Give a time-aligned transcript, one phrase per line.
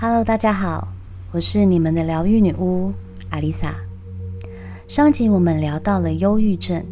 [0.00, 0.86] Hello，大家好，
[1.32, 2.92] 我是你们的疗愈女巫
[3.30, 3.74] 阿丽萨。
[4.86, 6.84] 上集我们聊到了忧郁症，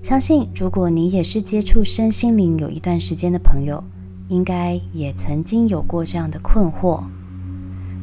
[0.00, 3.82] 相信如果你也是接触身心灵有一段时间的朋友，
[4.28, 7.02] 应该也曾经有过这样的困惑：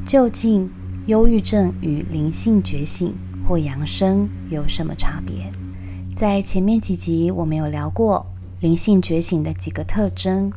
[0.05, 0.70] 究竟
[1.05, 3.16] 忧郁症与灵性觉醒
[3.48, 5.49] 或扬升有什么差别？
[6.13, 8.25] 在前面几集我们有聊过
[8.59, 10.52] 灵性觉醒的几个特征。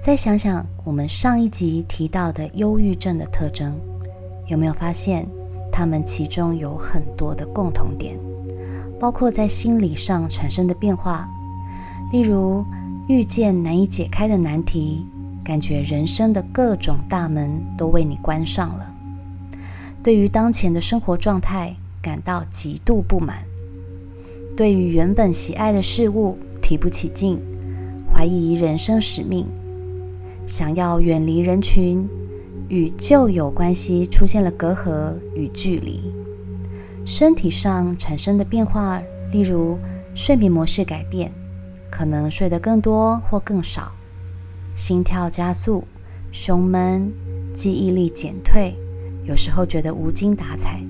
[0.00, 3.78] 再想想我们上一集提到的忧郁症的特征，
[4.46, 5.28] 有没有发现
[5.70, 8.18] 它们其中有很多的共同点？
[8.98, 11.28] 包括在心理上产生的变化，
[12.10, 12.64] 例如
[13.06, 15.06] 遇见难以解开的难题，
[15.44, 18.90] 感觉人生的各种大门都为你关上了；
[20.02, 23.36] 对于当前的生活状态感到极度不满；
[24.56, 27.40] 对于原本喜爱的事物提不起劲，
[28.12, 29.46] 怀疑人生使命。
[30.48, 32.08] 想要远离人群，
[32.70, 36.10] 与旧有关系出现了隔阂与距离。
[37.04, 38.98] 身体上产生的变化，
[39.30, 39.78] 例如
[40.14, 41.30] 睡眠模式改变，
[41.90, 43.92] 可能睡得更多或更少；
[44.74, 45.84] 心跳加速、
[46.32, 47.12] 胸闷、
[47.52, 48.74] 记忆力减退，
[49.24, 50.82] 有时候觉得无精打采，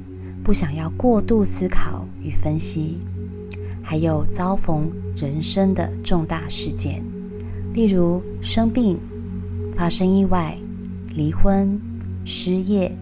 [0.45, 3.01] 不想要过度思考与分析。
[3.83, 7.03] 还有遭逢人生的重大事件，
[7.75, 8.97] 例如生病。
[9.79, 10.59] 发生意外、
[11.15, 11.81] 离婚、
[12.25, 12.93] 失业，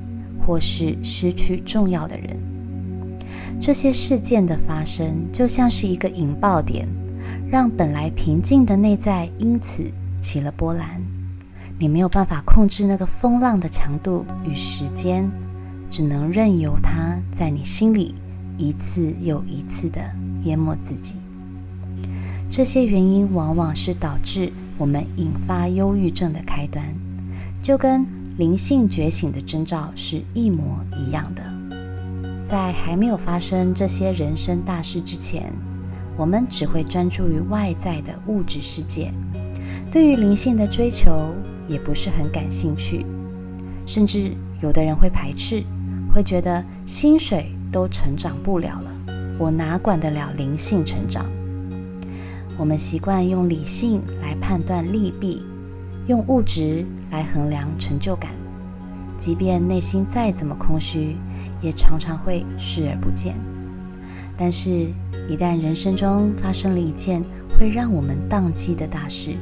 [0.44, 2.38] 或是失去重要的人，
[3.58, 6.86] 这些事件的发生就像是一个引爆点，
[7.50, 11.02] 让本来平静的内在因此起了波澜。
[11.78, 15.30] 你没有办法控制那个风浪的强度与时间，
[15.88, 18.14] 只能任由它在你心里
[18.58, 20.00] 一次又一次的
[20.42, 21.16] 淹没自己。
[22.50, 24.52] 这些原因往往是导致。
[24.78, 26.84] 我们引发忧郁症的开端，
[27.62, 31.42] 就跟灵性觉醒的征兆是一模一样的。
[32.44, 35.52] 在还没有发生这些人生大事之前，
[36.16, 39.12] 我们只会专注于外在的物质世界，
[39.90, 41.34] 对于灵性的追求
[41.66, 43.04] 也不是很感兴趣，
[43.86, 45.64] 甚至有的人会排斥，
[46.12, 48.90] 会觉得薪水都成长不了了，
[49.38, 51.26] 我哪管得了灵性成长？
[52.58, 55.44] 我们习惯用理性来判断利弊，
[56.06, 58.32] 用物质来衡量成就感。
[59.18, 61.16] 即便内心再怎么空虚，
[61.60, 63.34] 也常常会视而不见。
[64.38, 64.70] 但是，
[65.28, 67.22] 一旦人生中发生了一件
[67.58, 69.36] 会让我们宕机的大事，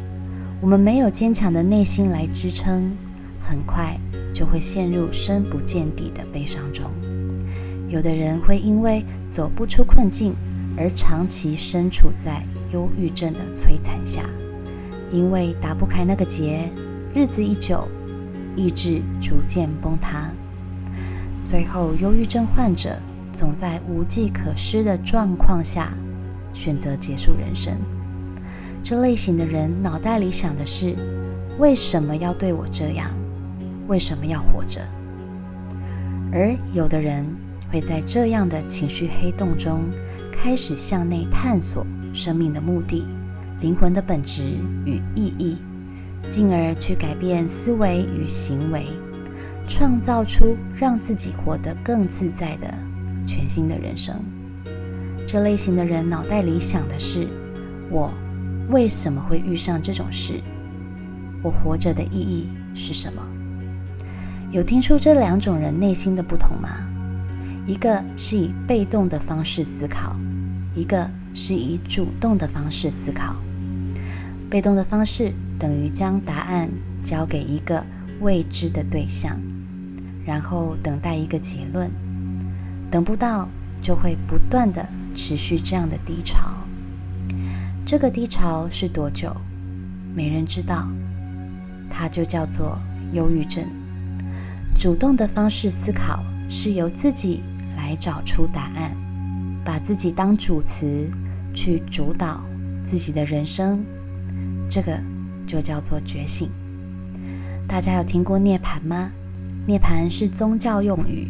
[0.61, 2.97] 我们没有坚强的内心来支撑，
[3.41, 3.97] 很快
[4.33, 6.91] 就会陷入深不见底的悲伤中。
[7.89, 10.35] 有的人会因为走不出困境，
[10.77, 12.43] 而长期身处在。
[12.75, 14.29] 忧郁症的摧残下，
[15.09, 16.69] 因为打不开那个结，
[17.15, 17.87] 日子一久，
[18.57, 20.33] 意志逐渐崩塌，
[21.45, 22.99] 最后忧郁症患者
[23.33, 25.95] 总在无计可施的状况下
[26.53, 27.73] 选择结束人生。
[28.83, 30.97] 这类型的人脑袋里想的是：
[31.59, 33.09] 为什么要对我这样？
[33.87, 34.81] 为什么要活着？
[36.33, 37.25] 而有的人
[37.75, 39.91] 会在这样的情绪黑洞中
[40.31, 41.85] 开始向内探索。
[42.13, 43.09] 生命的目的、
[43.61, 44.45] 灵魂的本质
[44.85, 45.57] 与意义，
[46.31, 48.87] 进而去改变思维与行为，
[49.67, 52.73] 创造出让自己活得更自在的
[53.27, 54.15] 全新的人生。
[55.27, 57.27] 这类型的人脑袋里想的是：
[57.91, 58.15] 我
[58.69, 60.35] 为什么会遇上这种事？
[61.43, 63.21] 我活着的意义是什么？
[64.53, 66.69] 有听出这两种人内心的不同吗？
[67.67, 70.17] 一个是以被动的方式思考，
[70.75, 71.11] 一个。
[71.37, 73.35] 是以主动的方式思考，
[74.49, 76.71] 被动的方式等于将答案
[77.03, 77.85] 交给一个
[78.21, 79.37] 未知的对象，
[80.25, 81.91] 然后等待一个结论，
[82.89, 83.49] 等不到
[83.83, 86.49] 就会不断的持续这样的低潮。
[87.85, 89.35] 这个低潮是多久？
[90.15, 90.89] 没人知道，
[91.91, 92.79] 它就叫做
[93.11, 93.69] 忧郁症。
[94.79, 97.43] 主动的方式思考是由自己
[97.97, 98.97] 找出答案，
[99.65, 101.11] 把自己当主词。
[101.57, 102.43] 去主导
[102.83, 103.79] 自己的人生，
[104.69, 104.99] 这个
[105.47, 106.51] 就叫做觉醒。
[107.69, 109.13] 大家有听过涅槃吗？
[109.65, 111.29] 涅槃是宗教用语，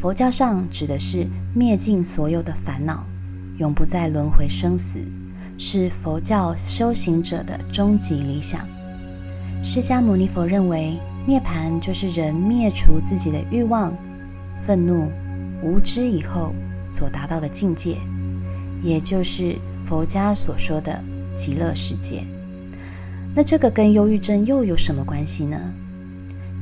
[0.00, 3.06] 佛教上指的是灭尽所有的烦恼，
[3.58, 5.00] 永不再轮回生死，
[5.58, 8.66] 是佛教修行者的终极理想。
[9.62, 13.94] 释迦牟尼佛认为，涅槃就是人灭除自己的欲望、
[14.66, 15.12] 愤怒、
[15.62, 16.54] 无知以后
[16.88, 17.96] 所达到的境界。
[18.80, 21.02] 也就是佛家所说的
[21.34, 22.24] 极乐世界。
[23.34, 25.58] 那这个跟忧郁症又有什么关系呢？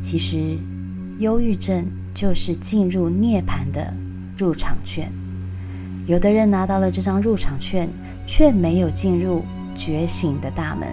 [0.01, 0.57] 其实，
[1.19, 3.93] 忧郁症就是进入涅槃的
[4.39, 5.13] 入场券。
[6.07, 7.87] 有的人拿到了这张入场券，
[8.27, 9.45] 却没有进入
[9.77, 10.89] 觉醒的大门，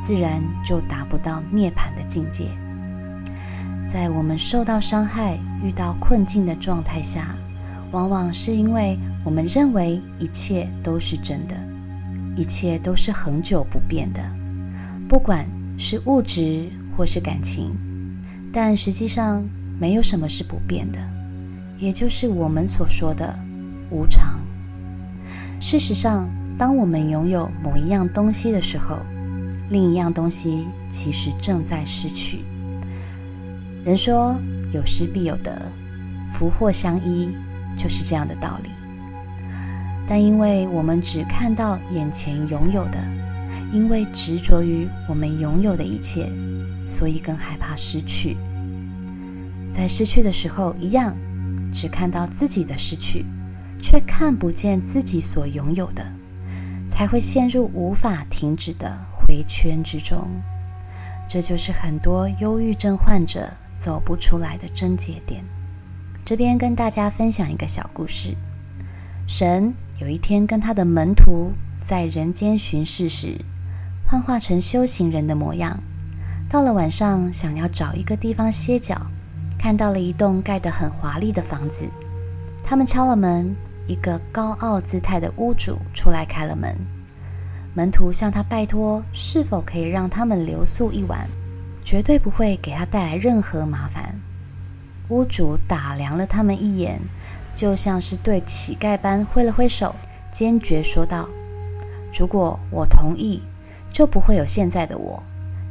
[0.00, 2.46] 自然就达不到涅槃的境界。
[3.86, 7.36] 在我们受到伤害、遇到困境的状态下，
[7.90, 11.56] 往往是因为我们认为一切都是真的，
[12.36, 14.20] 一切都是恒久不变的，
[15.08, 15.44] 不管
[15.76, 17.74] 是物质或是感情。
[18.52, 19.44] 但实际上，
[19.78, 20.98] 没有什么是不变的，
[21.76, 23.38] 也就是我们所说的
[23.90, 24.38] 无常。
[25.60, 28.98] 事实上，当我们拥有某一样东西的时候，
[29.70, 32.44] 另一样东西其实正在失去。
[33.84, 34.36] 人说
[34.72, 35.70] 有失必有得，
[36.32, 37.30] 福祸相依，
[37.76, 38.70] 就是这样的道理。
[40.06, 42.98] 但因为我们只看到眼前拥有的，
[43.72, 46.32] 因为执着于我们拥有的一切，
[46.86, 48.36] 所以更害怕失去。
[49.70, 51.14] 在失去的时候，一样
[51.70, 53.26] 只看到自己的失去，
[53.82, 56.04] 却看不见自己所拥有的，
[56.88, 60.28] 才会陷入无法停止的回圈之中。
[61.28, 63.52] 这就是很多忧郁症患者。
[63.78, 65.42] 走不出来的症结点。
[66.24, 68.36] 这边跟大家分享一个小故事：
[69.26, 73.38] 神有一天跟他的门徒在人间巡视时，
[74.06, 75.80] 幻化成修行人的模样。
[76.50, 79.06] 到了晚上，想要找一个地方歇脚，
[79.58, 81.88] 看到了一栋盖得很华丽的房子。
[82.64, 83.54] 他们敲了门，
[83.86, 86.76] 一个高傲姿态的屋主出来开了门。
[87.74, 91.28] 门徒向他拜托，是否可以让他们留宿一晚。
[91.88, 94.20] 绝对不会给他带来任何麻烦。
[95.08, 97.00] 屋主打量了他们一眼，
[97.54, 99.96] 就像是对乞丐般挥了挥手，
[100.30, 101.26] 坚决说道
[102.12, 103.42] ：“如果我同意，
[103.90, 105.22] 就不会有现在的我。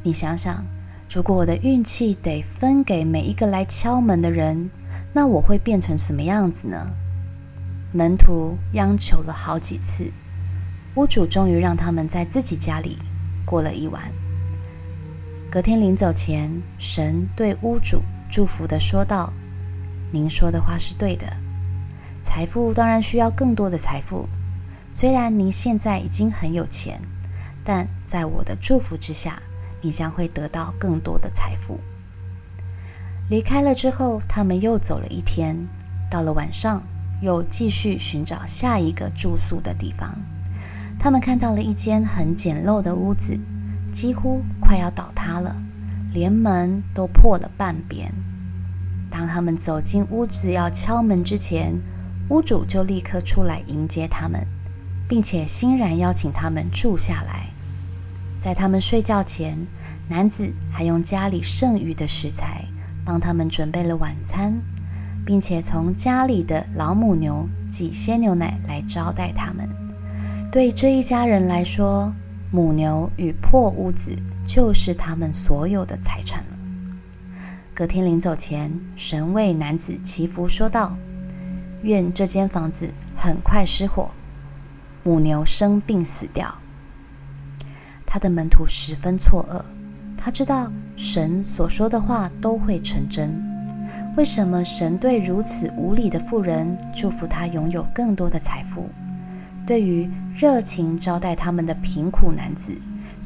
[0.02, 0.66] 你想想，
[1.08, 4.72] 如果我的运气得分给每一个来敲门的人，
[5.14, 6.94] 那我会变成什么样子呢？”
[7.94, 10.12] 门徒央求了好几次，
[10.96, 12.98] 屋主终于让他们在自己家里
[13.46, 14.02] 过了一晚。
[15.58, 19.34] 隔天临走前，神对屋主祝福的说道
[20.14, 21.26] ：“您说的话是对的，
[22.22, 24.30] 财富当然需要更多的财富。
[24.92, 27.02] 虽然您现在已经很有钱，
[27.64, 29.42] 但在我的祝福之下，
[29.82, 31.80] 你将会得到更多的财富。”
[33.28, 35.58] 离开了之后，他们又走了一天，
[36.08, 36.84] 到了晚上，
[37.20, 40.16] 又继续寻找下一个住宿的地方。
[41.00, 43.36] 他们看到了一间很简陋的屋子。
[43.92, 45.56] 几乎快要倒塌了，
[46.14, 48.14] 连门都破了半边。
[49.10, 51.76] 当他们走进屋子要敲门之前，
[52.30, 54.46] 屋主就立刻出来迎接他们，
[55.08, 57.48] 并且欣然邀请他们住下来。
[58.40, 59.58] 在他们睡觉前，
[60.08, 62.66] 男子还用家里剩余的食材
[63.04, 64.62] 帮他们准备了晚餐，
[65.26, 69.68] 并且从家里的老母牛挤鲜牛奶来招待他们。
[70.52, 72.14] 对这一家人来说，
[72.50, 74.16] 母牛与破屋子
[74.46, 76.58] 就是他们所有的财产了。
[77.74, 80.98] 隔天临走前，神为男子祈福说道
[81.84, 84.10] ：“愿这间房子很快失火，
[85.04, 86.58] 母牛生病死掉。”
[88.06, 89.62] 他的门徒十分错愕，
[90.16, 93.44] 他知道神所说的话都会成真。
[94.16, 98.90] 为什么神对如此无礼的妇人祝福他拥有更多的财富？
[99.68, 102.72] 对于热情招待他们的贫苦男子，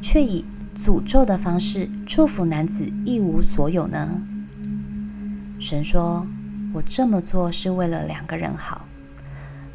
[0.00, 0.44] 却以
[0.76, 4.20] 诅咒的方式祝福男子一无所有呢？
[5.60, 6.26] 神说
[6.74, 8.84] ：“我这么做是为了两个人好。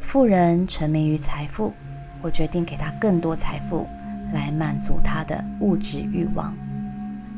[0.02, 1.74] 富人沉迷于财富，
[2.22, 3.88] 我决定给他更多财富
[4.34, 6.54] 来满足他的物质欲望。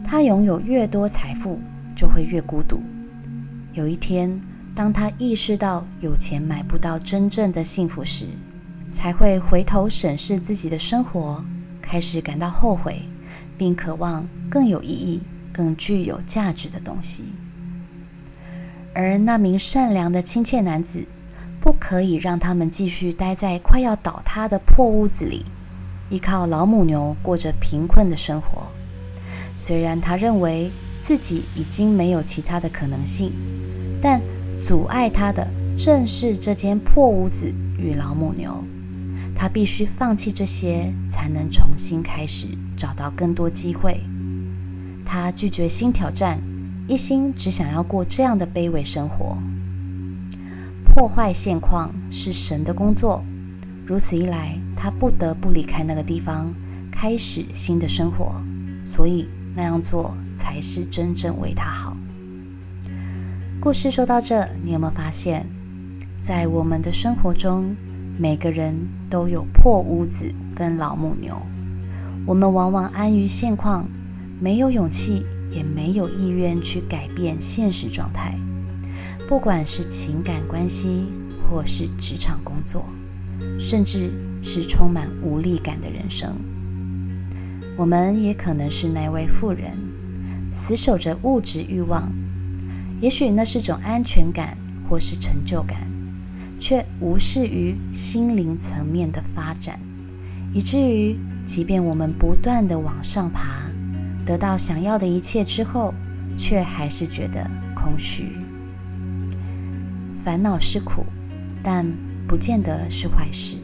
[0.04, 1.60] 他拥有越多财富，
[1.96, 2.82] 就会越孤独。
[3.74, 4.42] 有一天，
[4.74, 8.26] 当他意识到有钱买不到真正的幸福时，
[8.92, 11.44] 才会回头审视自己的生活，
[11.82, 13.02] 开始感到后悔，
[13.58, 15.22] 并渴望更有意义、
[15.54, 17.26] 更具有价值的东西。
[18.94, 21.08] 而那名善良的亲切男子，
[21.62, 25.46] 不可以让他们继续待在快要倒塌的破屋子里，
[26.10, 28.64] 依靠老母牛过着贫困的生活。
[29.56, 33.32] 虽然他认为自己已经没有其他的可能性，
[34.02, 34.20] 但
[34.60, 38.64] 阻碍他的正是这间破屋子与老母牛。
[39.42, 44.04] 他必须放弃这些，才能重新开始，找到更多机会。
[45.06, 46.42] 他拒绝新挑战，
[46.90, 49.38] 一心只想要过这样的卑微生活。
[50.84, 53.24] 破坏现况是神的工作，
[53.88, 56.54] 如此一来，他不得不离开那个地方，
[56.92, 58.42] 开始新的生活。
[58.84, 61.96] 所以那样做才是真正为他好。
[63.62, 65.48] 故事说到这，你有没有发现，
[66.20, 67.74] 在我们的生活中，
[68.22, 68.76] 每个人
[69.10, 71.42] 都有破屋子跟老母牛。
[72.26, 73.88] 我们往往安于现况，
[74.42, 78.38] 没有勇气，也没有意愿去改变现实状态。
[79.26, 81.06] 不管是情感关系，
[81.50, 82.84] 或是职场工作，
[83.58, 84.12] 甚至
[84.44, 86.36] 是充满无力感的人生，
[87.78, 89.78] 我们也可能是那位富人，
[90.52, 92.12] 死守着物质欲望。
[93.00, 94.58] 也许那是种安全感，
[94.90, 95.89] 或是成就感，
[96.60, 99.80] 却无视于心灵层面的发展，
[100.54, 103.72] 以至于，即便我们不断的往上爬，
[104.26, 105.94] 得到想要的一切之后，
[106.38, 108.34] 却还是觉得空虚。
[110.24, 111.06] 烦恼是苦，
[111.64, 111.86] 但
[112.28, 113.58] 不见得是坏事。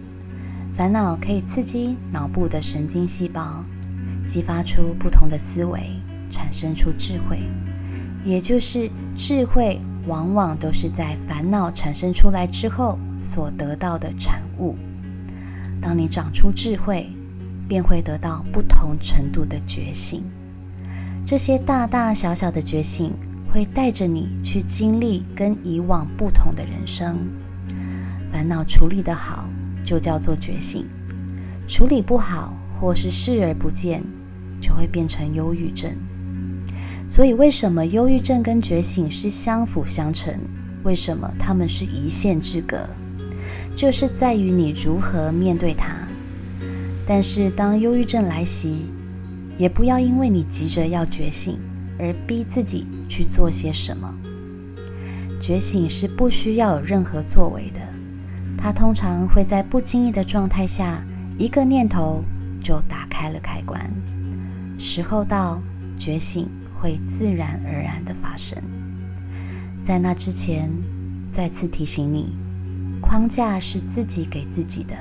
[0.73, 3.63] 烦恼可以刺激脑部的神经细胞，
[4.25, 5.81] 激发出不同的思维，
[6.29, 7.39] 产生出智慧。
[8.23, 14.75] 也就是智慧，往往都是在烦恼产生出来之后所得到的产物。
[15.81, 17.09] 当你长出智慧，
[17.67, 20.23] 便会得到不同程度的觉醒。
[21.25, 23.13] 这些大大小小的觉醒，
[23.51, 27.17] 会带着你去经历跟以往不同的人生。
[28.31, 29.49] 烦恼处理得好，
[29.83, 30.83] 就叫做觉醒；
[31.67, 34.03] 处理不好，或是视而不见，
[34.61, 35.95] 就会变成忧郁症。
[37.07, 40.33] 所以，为什么忧郁症跟觉醒是相辅相成？
[40.83, 42.77] 为什么他们是一线之隔？
[43.75, 45.93] 就是在于你如何面对它。
[47.05, 48.91] 但是，当忧郁症来袭，
[49.57, 51.59] 也不要因为你急着要觉醒
[51.99, 54.13] 而逼自己去做些什么。
[55.39, 57.81] 觉醒是不需要有任何作为的，
[58.57, 61.05] 它通常会在不经意的状态下，
[61.37, 62.23] 一个念头
[62.63, 63.79] 就打开了开关。
[64.79, 65.61] 时候到，
[65.99, 66.49] 觉醒。
[66.85, 68.55] 会自然而然的发生。
[69.83, 70.69] 在那之前，
[71.31, 72.35] 再次提醒你，
[73.01, 74.95] 框架是自己给自己的，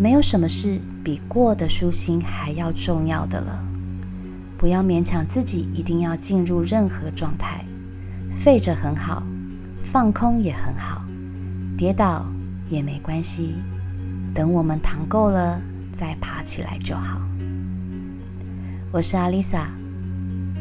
[0.00, 3.64] 没有什么事比过得舒心还要重要的了。
[4.58, 7.64] 不要勉强自己一定要进入任何状态，
[8.28, 9.22] 废着很好，
[9.78, 11.04] 放空也很好，
[11.78, 12.26] 跌倒
[12.68, 13.54] 也没关系，
[14.34, 17.20] 等我们躺够了再爬起来就好。
[18.90, 19.70] 我是阿丽萨。